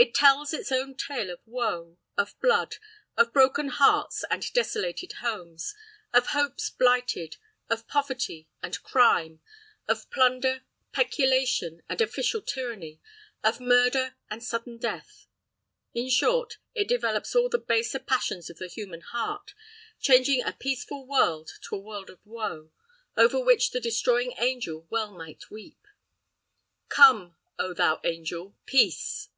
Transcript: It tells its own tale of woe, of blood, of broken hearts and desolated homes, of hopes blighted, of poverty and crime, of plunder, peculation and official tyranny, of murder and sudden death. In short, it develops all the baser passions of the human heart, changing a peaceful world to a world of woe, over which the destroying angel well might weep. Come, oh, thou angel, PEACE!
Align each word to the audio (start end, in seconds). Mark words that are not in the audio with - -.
It 0.00 0.14
tells 0.14 0.52
its 0.54 0.70
own 0.70 0.94
tale 0.94 1.28
of 1.28 1.40
woe, 1.44 1.98
of 2.16 2.38
blood, 2.38 2.76
of 3.16 3.32
broken 3.32 3.66
hearts 3.66 4.24
and 4.30 4.48
desolated 4.52 5.14
homes, 5.14 5.74
of 6.12 6.28
hopes 6.28 6.70
blighted, 6.70 7.36
of 7.68 7.88
poverty 7.88 8.48
and 8.62 8.80
crime, 8.84 9.40
of 9.88 10.08
plunder, 10.10 10.62
peculation 10.92 11.82
and 11.88 12.00
official 12.00 12.40
tyranny, 12.40 13.00
of 13.42 13.58
murder 13.58 14.14
and 14.30 14.44
sudden 14.44 14.78
death. 14.78 15.26
In 15.94 16.08
short, 16.10 16.58
it 16.76 16.86
develops 16.86 17.34
all 17.34 17.48
the 17.48 17.58
baser 17.58 17.98
passions 17.98 18.48
of 18.48 18.58
the 18.58 18.68
human 18.68 19.00
heart, 19.00 19.52
changing 19.98 20.44
a 20.44 20.52
peaceful 20.52 21.06
world 21.08 21.50
to 21.62 21.74
a 21.74 21.78
world 21.80 22.08
of 22.08 22.24
woe, 22.24 22.70
over 23.16 23.40
which 23.40 23.72
the 23.72 23.80
destroying 23.80 24.32
angel 24.38 24.86
well 24.90 25.10
might 25.12 25.50
weep. 25.50 25.88
Come, 26.88 27.36
oh, 27.58 27.74
thou 27.74 28.00
angel, 28.04 28.54
PEACE! 28.64 29.30